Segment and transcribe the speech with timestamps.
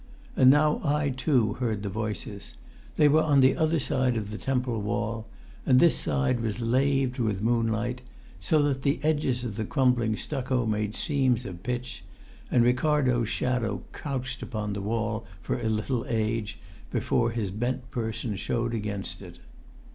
[0.35, 2.55] And now I too heard the voices;
[2.95, 5.27] they were on the other side of the temple wall;
[5.63, 8.01] and this side was laved with moonlight,
[8.39, 12.03] so that the edges of the crumbling stucco made seams of pitch,
[12.49, 16.57] and Ricardo's shadow crouched upon the wall for a little age
[16.89, 19.37] before his bent person showed against it.